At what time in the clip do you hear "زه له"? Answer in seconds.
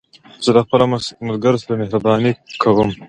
0.43-0.61